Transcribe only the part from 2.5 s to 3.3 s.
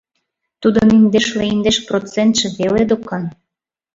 веле докан.